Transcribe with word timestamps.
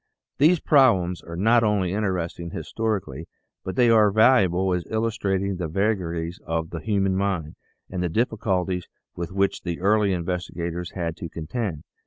These 0.39 0.59
problems 0.59 1.21
are 1.21 1.35
not 1.35 1.63
only 1.63 1.93
interesting 1.93 2.49
historically 2.49 3.27
but 3.63 3.75
they 3.75 3.91
are 3.91 4.09
valuable 4.09 4.73
as 4.73 4.83
illustrating 4.89 5.57
the 5.57 5.67
vagaries 5.67 6.39
of 6.43 6.71
the 6.71 6.79
human 6.79 7.15
mind 7.15 7.55
and 7.87 8.01
the 8.01 8.09
difficulties 8.09 8.87
with 9.15 9.31
which 9.31 9.61
the 9.61 9.79
early 9.79 10.11
in 10.11 10.25
vestigators 10.25 10.93
had 10.95 11.15
to 11.17 11.29
contend. 11.29 11.83